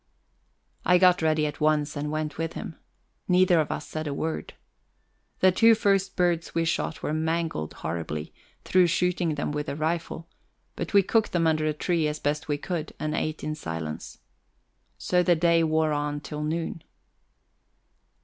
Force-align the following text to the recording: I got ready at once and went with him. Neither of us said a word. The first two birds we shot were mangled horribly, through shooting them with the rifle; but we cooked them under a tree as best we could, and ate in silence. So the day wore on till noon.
I 0.83 0.97
got 0.97 1.21
ready 1.21 1.45
at 1.45 1.61
once 1.61 1.95
and 1.95 2.09
went 2.09 2.39
with 2.39 2.53
him. 2.53 2.75
Neither 3.27 3.59
of 3.59 3.71
us 3.71 3.87
said 3.87 4.07
a 4.07 4.15
word. 4.15 4.55
The 5.41 5.51
first 5.75 6.07
two 6.07 6.13
birds 6.15 6.55
we 6.55 6.65
shot 6.65 7.03
were 7.03 7.13
mangled 7.13 7.75
horribly, 7.75 8.33
through 8.65 8.87
shooting 8.87 9.35
them 9.35 9.51
with 9.51 9.67
the 9.67 9.75
rifle; 9.75 10.27
but 10.75 10.95
we 10.95 11.03
cooked 11.03 11.33
them 11.33 11.45
under 11.45 11.67
a 11.67 11.73
tree 11.73 12.07
as 12.07 12.19
best 12.19 12.47
we 12.47 12.57
could, 12.57 12.93
and 12.99 13.13
ate 13.13 13.43
in 13.43 13.53
silence. 13.53 14.17
So 14.97 15.21
the 15.21 15.35
day 15.35 15.63
wore 15.63 15.91
on 15.93 16.19
till 16.19 16.41
noon. 16.41 16.81